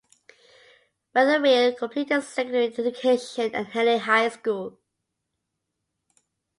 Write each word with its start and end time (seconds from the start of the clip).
Weatherill 1.15 1.75
completed 1.77 2.15
his 2.15 2.27
secondary 2.27 2.65
education 2.73 3.53
at 3.53 3.67
Henley 3.67 3.99
High 3.99 4.29
School. 4.29 4.79